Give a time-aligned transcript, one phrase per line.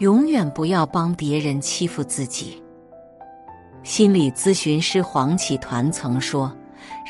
[0.00, 2.60] 永远不要帮别人欺负自己。
[3.82, 6.50] 心理咨询师黄启团曾说：“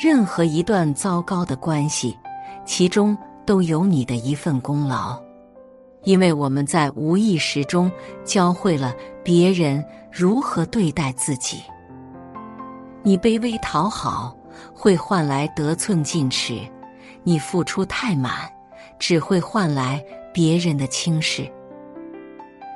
[0.01, 2.17] 任何一段糟糕的关系，
[2.65, 5.17] 其中都有你的一份功劳，
[6.03, 7.89] 因为我们在无意识中
[8.25, 11.61] 教会了别人如何对待自己。
[13.03, 14.35] 你卑微讨好，
[14.73, 16.69] 会换来得寸进尺；
[17.23, 18.51] 你付出太满，
[18.99, 20.03] 只会换来
[20.33, 21.49] 别人的轻视。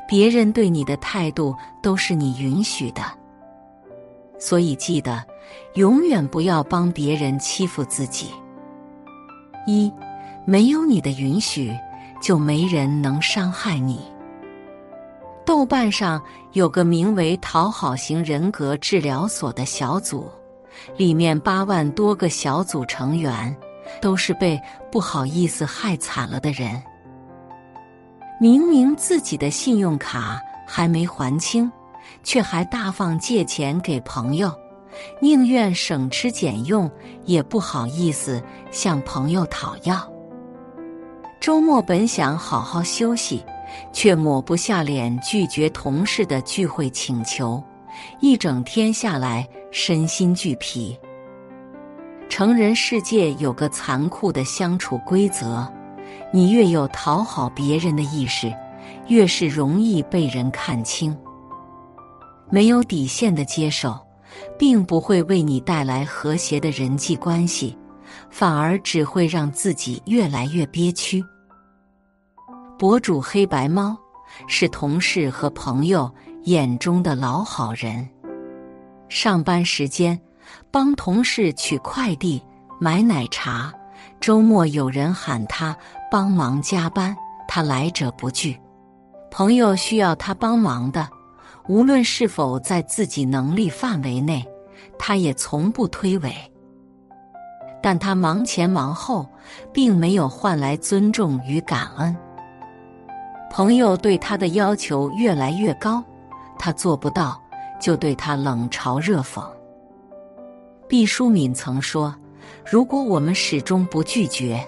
[0.07, 3.01] 别人对你的态度，都是你允许的。”
[4.37, 5.23] 所以记得，
[5.75, 8.29] 永远不要帮别人欺负自己。
[9.65, 9.91] 一，
[10.45, 11.73] 没有你的允许，
[12.21, 14.01] 就没人能伤害你。
[15.45, 16.21] 豆瓣上
[16.53, 20.29] 有个名为“讨好型人格治疗所”的小组，
[20.97, 23.55] 里面八万多个小组成员
[24.01, 24.59] 都是被
[24.91, 26.81] 不好意思害惨了的人。
[28.39, 31.71] 明明自己的信用卡还没还清。
[32.23, 34.51] 却还大方借钱给朋友，
[35.21, 36.89] 宁愿省吃俭用，
[37.25, 40.11] 也不好意思向朋友讨要。
[41.39, 43.43] 周末本想好好休息，
[43.93, 47.63] 却抹不下脸拒绝同事的聚会请求，
[48.19, 50.97] 一整天下来身心俱疲。
[52.27, 55.71] 成人世界有个残酷的相处规则：
[56.31, 58.53] 你越有讨好别人的意识，
[59.07, 61.15] 越是容易被人看清。
[62.49, 63.99] 没有底线的接受，
[64.57, 67.77] 并不会为你带来和谐的人际关系，
[68.29, 71.23] 反而只会让自己越来越憋屈。
[72.77, 73.97] 博主黑白猫
[74.47, 78.07] 是同事和朋友眼中的老好人，
[79.07, 80.19] 上班时间
[80.69, 82.43] 帮同事取快递、
[82.79, 83.73] 买奶茶，
[84.19, 85.75] 周末有人喊他
[86.15, 87.13] 帮忙加班，
[87.45, 88.57] 他来者不拒。
[89.29, 91.09] 朋友需要他帮忙的。
[91.67, 94.47] 无论是否在自己能力范围内，
[94.97, 96.31] 他也从不推诿。
[97.83, 99.27] 但他忙前忙后，
[99.73, 102.15] 并没有换来尊重与感恩。
[103.51, 106.01] 朋友对他的要求越来越高，
[106.57, 107.37] 他做不到，
[107.77, 109.43] 就对他冷嘲热讽。
[110.87, 112.15] 毕淑敏曾说
[112.65, 114.65] ：“如果我们始终不拒绝，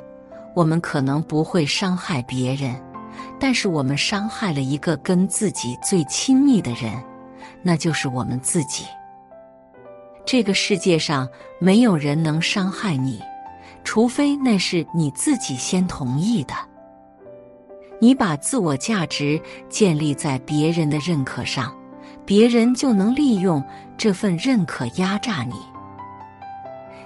[0.57, 2.75] 我们可能不会伤害别人。”
[3.39, 6.91] 但是我们伤害了一个跟自己最亲密的人，
[7.61, 8.85] 那就是我们自己。
[10.25, 11.27] 这个世界上
[11.59, 13.21] 没有人能伤害你，
[13.83, 16.53] 除非那是你自己先同意的。
[17.99, 21.71] 你把自我价值建立在别人的认可上，
[22.25, 23.63] 别人就能利用
[23.97, 25.53] 这份认可压榨你。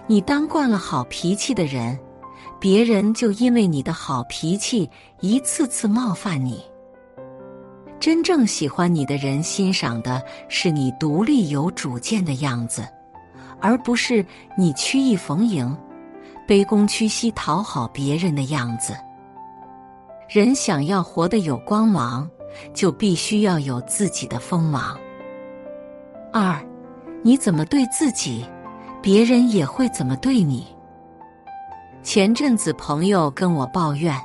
[0.08, 2.00] 你当惯了好脾气的人。
[2.62, 4.88] 别人就因为你的好脾气
[5.20, 6.64] 一次次冒犯你。
[8.00, 12.88] 真正喜欢你的人欣赏的是你独立有主见的样子，
[13.60, 14.24] 而不是
[14.56, 15.76] 你曲意逢迎、
[16.48, 18.94] 卑躬屈膝讨好别人的样子。
[20.30, 22.30] 人想要活得有光芒，
[22.76, 24.96] 就必须要有自己的锋芒。
[26.32, 26.64] 二，
[27.24, 28.46] 你怎么对自己，
[29.02, 30.68] 别人也会怎么对你。
[32.04, 34.20] 前阵子，朋友跟我抱怨，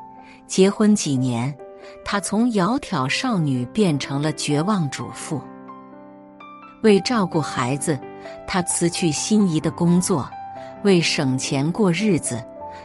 [0.46, 1.54] 结婚几年，
[2.06, 5.40] 她从窈窕少女变成了绝望主妇。
[6.82, 7.98] 为照顾孩子，
[8.46, 10.26] 她辞去心仪的工作；
[10.84, 12.42] 为省钱过日子，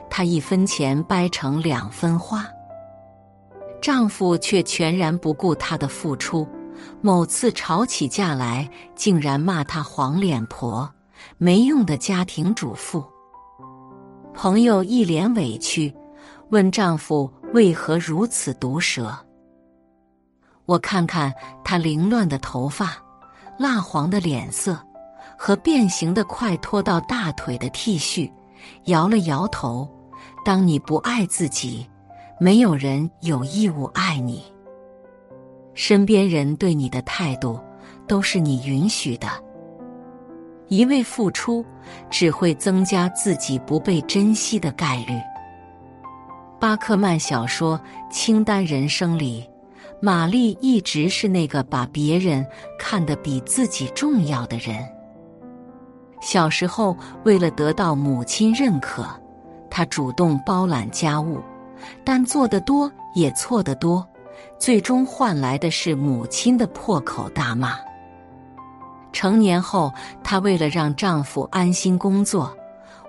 [0.10, 2.46] 她一分钱掰成两分花。
[3.82, 6.46] 丈夫却全然不顾她的付出，
[7.00, 10.88] 某次吵起架来，竟然骂她黄脸婆、
[11.38, 13.02] 没用的家庭主妇。
[14.42, 15.94] 朋友一脸委屈，
[16.50, 19.16] 问丈夫为何如此毒舌。
[20.66, 21.32] 我看看
[21.64, 22.98] 她凌乱的头发、
[23.60, 24.76] 蜡黄的脸色
[25.38, 28.32] 和变形的快拖到大腿的 T 恤，
[28.86, 29.88] 摇了摇头。
[30.44, 31.88] 当你不爱自己，
[32.40, 34.42] 没有人有义务爱你。
[35.76, 37.60] 身边人对你的态度，
[38.08, 39.28] 都是你允许的。
[40.72, 41.66] 一味付出，
[42.10, 45.20] 只会增加自己不被珍惜的概率。
[46.62, 47.78] 巴克曼小说
[48.10, 49.46] 《清单人生》里，
[50.00, 52.48] 玛丽一直是那个把别人
[52.80, 54.78] 看得比自己重要的人。
[56.22, 56.96] 小时候，
[57.26, 59.06] 为了得到母亲认可，
[59.70, 61.42] 她主动包揽家务，
[62.06, 64.08] 但做得多也错得多，
[64.58, 67.78] 最终换来的是母亲的破口大骂。
[69.12, 69.94] 成年后，
[70.24, 72.56] 她为了让丈夫安心工作，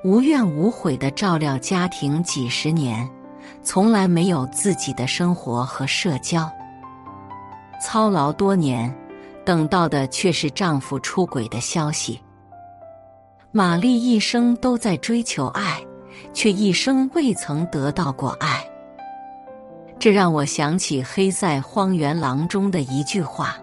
[0.05, 3.09] 无怨无悔的照料家庭几十年，
[3.63, 6.51] 从来没有自己的生活和社交。
[7.81, 8.93] 操劳多年，
[9.45, 12.21] 等到的却是丈夫出轨的消息。
[13.51, 15.81] 玛丽一生都在追求爱，
[16.33, 18.65] 却一生未曾得到过爱。
[19.99, 23.57] 这让我想起《黑塞荒原狼》中的一句话：“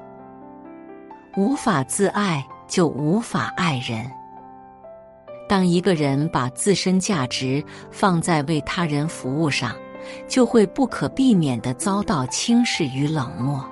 [1.35, 4.09] 无法自爱，就无法爱人。”
[5.47, 9.75] 当一个人把自身价值放在为他人服务上，
[10.27, 13.65] 就会不可避免的遭到轻视与冷漠。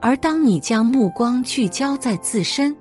[0.00, 2.76] 而当你将目光聚焦在自身，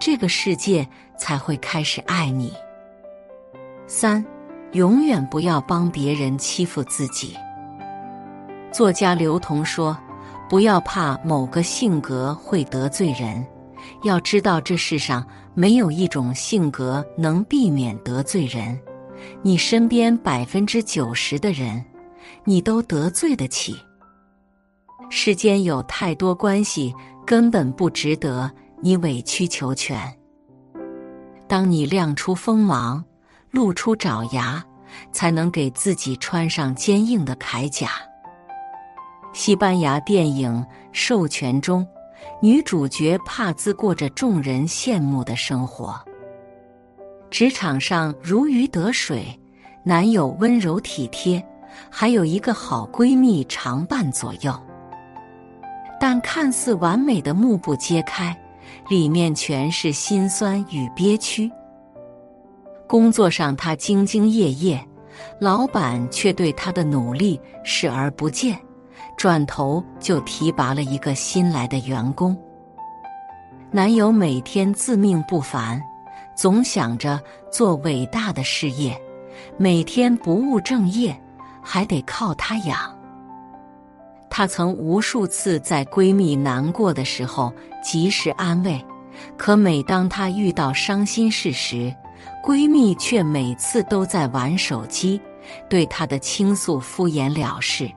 [0.00, 0.86] 这个世界
[1.18, 2.52] 才会开始爱你。
[3.86, 4.24] 三，
[4.72, 7.36] 永远不要帮别人欺负自己。
[8.72, 9.96] 作家刘同说
[10.48, 13.44] ：“不要怕某个性格会得罪人。”
[14.02, 18.78] 要知道，这世上没有一种性格能避免得罪人。
[19.42, 21.84] 你身边百分之九十的人，
[22.44, 23.76] 你都得罪得起。
[25.08, 26.92] 世间有太多关系，
[27.24, 28.50] 根本不值得
[28.80, 29.98] 你委曲求全。
[31.46, 33.04] 当你亮出锋芒，
[33.52, 34.64] 露出爪牙，
[35.12, 37.90] 才能给自己穿上坚硬的铠甲。
[39.36, 40.50] 西班牙电影
[40.92, 41.86] 《授权》中。
[42.40, 45.94] 女主角帕兹过着众人羡慕的生活，
[47.30, 49.26] 职场上如鱼得水，
[49.84, 51.44] 男友温柔体贴，
[51.90, 54.58] 还有一个好闺蜜常伴左右。
[56.00, 58.34] 但看似完美的幕布揭开，
[58.88, 61.50] 里面全是心酸与憋屈。
[62.86, 64.82] 工作上她兢兢业业，
[65.38, 68.58] 老板却对她的努力视而不见。
[69.16, 72.36] 转头就提拔了一个新来的员工。
[73.70, 75.80] 男友每天自命不凡，
[76.34, 77.20] 总想着
[77.50, 78.98] 做伟大的事业，
[79.56, 81.18] 每天不务正业，
[81.62, 82.78] 还得靠他养。
[84.30, 87.52] 她曾无数次在闺蜜难过的时候
[87.82, 88.84] 及时安慰，
[89.36, 91.94] 可每当她遇到伤心事时，
[92.44, 95.20] 闺蜜却每次都在玩手机，
[95.68, 97.90] 对她的倾诉敷衍了事。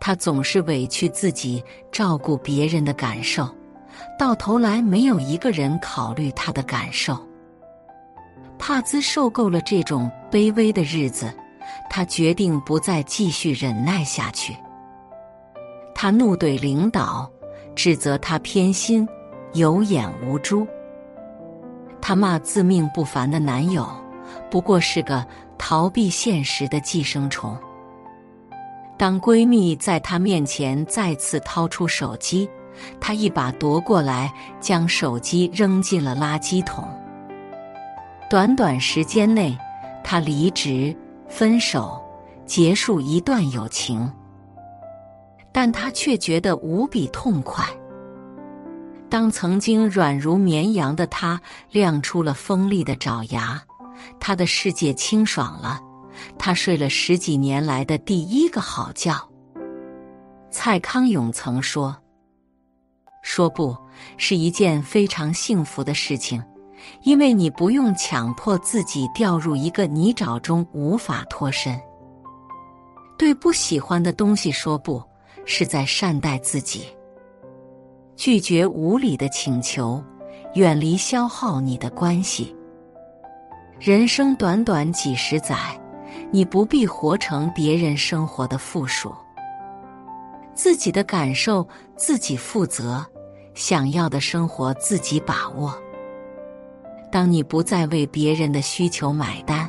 [0.00, 1.62] 她总是委屈自己
[1.92, 3.48] 照顾别人的感受，
[4.18, 7.16] 到头来没有一个人考虑她的感受。
[8.58, 11.32] 帕兹受够了这种卑微的日子，
[11.88, 14.54] 他决定不再继续忍耐下去。
[15.94, 17.30] 他怒怼领导，
[17.74, 19.08] 指责他偏心、
[19.54, 20.66] 有眼无珠。
[22.02, 23.88] 他骂自命不凡的男友，
[24.50, 25.26] 不过是个
[25.56, 27.56] 逃避现实的寄生虫。
[29.00, 32.46] 当闺蜜在她面前再次掏出手机，
[33.00, 34.30] 她一把夺过来，
[34.60, 36.86] 将手机扔进了垃圾桶。
[38.28, 39.56] 短短时间内，
[40.04, 40.94] 她离职、
[41.30, 41.98] 分手、
[42.44, 44.12] 结束一段友情，
[45.50, 47.64] 但她却觉得无比痛快。
[49.08, 53.62] 当曾经软如绵羊的她亮出了锋利的爪牙，
[54.20, 55.80] 她的世界清爽了。
[56.38, 59.28] 他睡了十几年来的第一个好觉。
[60.50, 61.96] 蔡康永曾说
[63.22, 63.76] ：“说不
[64.16, 66.42] 是一件非常幸福的事情，
[67.02, 71.80] 因为你不用强迫自己掉入一个泥沼中无法脱身。
[73.16, 75.02] 对不喜欢的东西说不，
[75.44, 76.84] 是在善待自己。
[78.16, 80.02] 拒绝无理的请求，
[80.54, 82.54] 远离消耗你的关系。
[83.78, 85.56] 人生短短几十载。”
[86.32, 89.12] 你不必活成别人生活的附属，
[90.54, 93.04] 自己的感受自己负责，
[93.54, 95.76] 想要的生活自己把握。
[97.10, 99.68] 当你不再为别人的需求买单，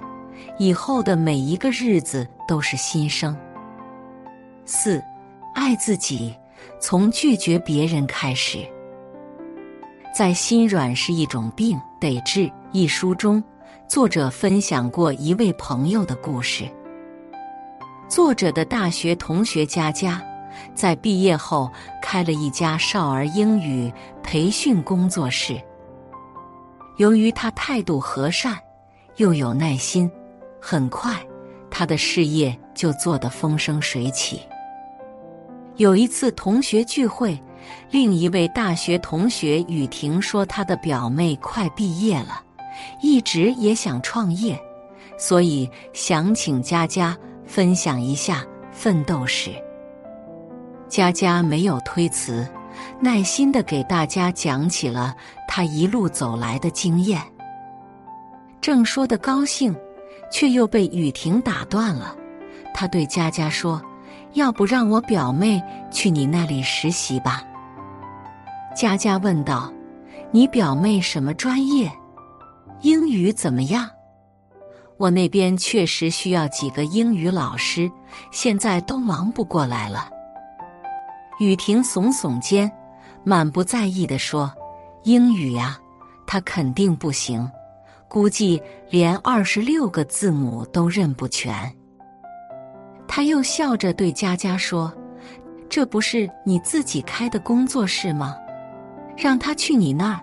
[0.59, 3.35] 以后的每一个日子都是新生。
[4.63, 5.01] 四，
[5.55, 6.35] 爱自己，
[6.79, 8.59] 从拒绝别人开始。
[10.15, 12.41] 在《心软是一种病，得治》
[12.71, 13.43] 一书中。
[13.91, 16.63] 作者分享过一位朋友的故事。
[18.07, 20.23] 作者的大学同学佳佳，
[20.73, 21.69] 在毕业后
[22.01, 23.91] 开了一家少儿英语
[24.23, 25.61] 培训工作室。
[26.99, 28.57] 由于他态度和善，
[29.17, 30.09] 又有耐心，
[30.61, 31.13] 很快
[31.69, 34.39] 他的事业就做得风生水起。
[35.75, 37.37] 有一次同学聚会，
[37.89, 42.41] 另一位大学同学雨婷说，她的表妹快毕业了。
[43.01, 44.59] 一直也想创业，
[45.17, 49.51] 所以想请佳佳分享一下奋斗史。
[50.87, 52.47] 佳佳没有推辞，
[52.99, 55.15] 耐心的给大家讲起了
[55.47, 57.21] 她一路走来的经验。
[58.59, 59.75] 正说的高兴，
[60.31, 62.15] 却又被雨婷打断了。
[62.73, 63.81] 她对佳佳说
[64.33, 65.61] ：“要不让我表妹
[65.91, 67.43] 去你那里实习吧。”
[68.75, 69.71] 佳佳问道
[70.31, 71.91] ：“你表妹什么专业？
[72.81, 73.89] 英语怎么样？”
[74.97, 77.91] 我那边确实需要几个英语老师，
[78.31, 80.09] 现在都忙不过来了。
[81.39, 82.71] 雨婷耸耸肩，
[83.23, 84.53] 满不在意地说
[85.03, 85.79] ：“英语呀，
[86.27, 87.49] 他肯定不行，
[88.07, 88.61] 估计
[88.91, 91.73] 连二十六个字母都认不全。”
[93.07, 94.93] 他又笑着对佳佳说
[95.67, 98.37] ：“这不是你自己开的工作室吗？
[99.17, 100.21] 让他去你那儿，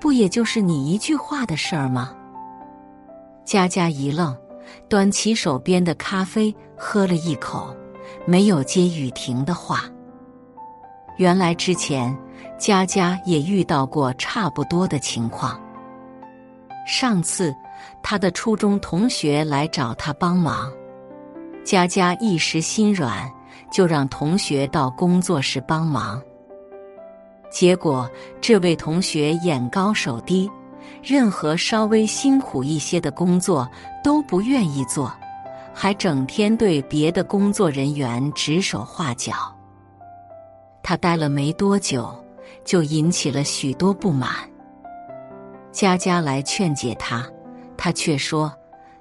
[0.00, 2.14] 不也就是你一句话的事儿吗？”
[3.44, 4.36] 佳佳一愣，
[4.88, 7.74] 端起手边的咖啡喝了一口，
[8.26, 9.84] 没有接雨婷的话。
[11.18, 12.16] 原来之前
[12.58, 15.60] 佳佳也遇到过差不多的情况。
[16.86, 17.54] 上次
[18.02, 20.72] 他的初中同学来找他帮忙，
[21.64, 23.30] 佳佳一时心软，
[23.70, 26.20] 就让同学到工作室帮忙。
[27.54, 30.50] 结果这位同学眼高手低，
[31.00, 33.70] 任何稍微辛苦一些的工作
[34.02, 35.14] 都不愿意做，
[35.72, 39.32] 还整天对别的工作人员指手画脚。
[40.82, 42.12] 他待了没多久，
[42.64, 44.30] 就引起了许多不满。
[45.70, 47.24] 佳佳来劝解他，
[47.76, 48.52] 他却说：“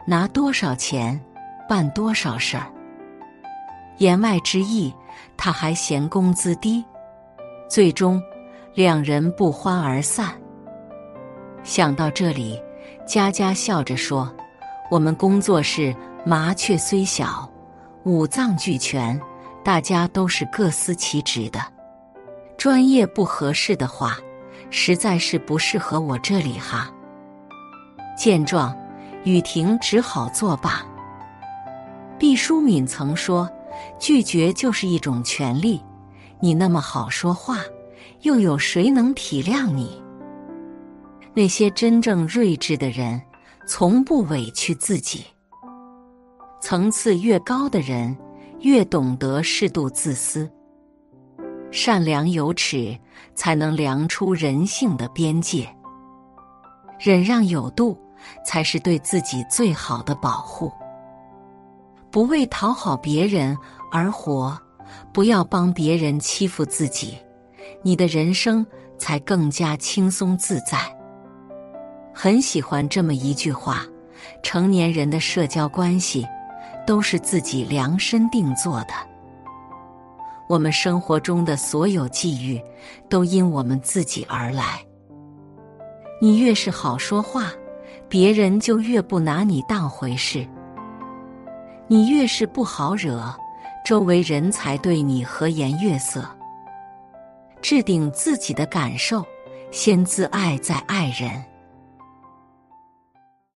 [0.06, 1.20] 拿多少钱，
[1.68, 2.72] 办多少事儿。”
[3.98, 4.94] 言外之意，
[5.36, 6.86] 他还嫌工资低。
[7.68, 8.22] 最终，
[8.76, 10.34] 两人不欢而散。
[11.64, 12.60] 想到这里，
[13.06, 14.34] 佳佳笑着说
[14.90, 17.48] ：“我们工作室麻雀虽小，
[18.04, 19.20] 五脏俱全，
[19.64, 21.60] 大家都是各司其职的。”
[22.58, 24.18] 专业不合适的话，
[24.72, 26.92] 实在是不适合我这里哈。
[28.18, 28.76] 见状，
[29.24, 30.84] 雨婷只好作罢。
[32.18, 33.48] 毕淑敏曾说
[34.00, 35.80] ：“拒绝就是一种权利。”
[36.40, 37.60] 你那么好说话，
[38.22, 40.02] 又有谁能体谅你？
[41.34, 43.22] 那些真正睿智的人，
[43.68, 45.26] 从不委屈自己。
[46.62, 48.16] 层次越高的人，
[48.60, 50.50] 越懂得适度自私。
[51.72, 52.98] 善良有尺，
[53.36, 55.66] 才能量出人性的边界；
[57.00, 57.98] 忍让有度，
[58.46, 60.72] 才是对自己最好的保护。
[62.12, 63.58] 不为讨好别人
[63.92, 64.56] 而活，
[65.12, 67.18] 不要帮别人欺负自己，
[67.82, 68.66] 你的人生
[68.98, 70.78] 才更加轻松自在。
[72.14, 73.86] 很喜欢这么一句话：
[74.42, 76.26] 成年人的社交关系，
[76.86, 78.94] 都是自己量身定做的。
[80.48, 82.62] 我们生活中的所有际遇，
[83.10, 84.80] 都因我们自己而来。
[86.22, 87.52] 你越是好说话，
[88.08, 90.48] 别人就越不拿你当回事；
[91.88, 93.34] 你越是不好惹，
[93.84, 96.24] 周围人才对你和颜悦色。
[97.64, 99.26] 置顶自己的感受，
[99.72, 101.53] 先自爱再爱人。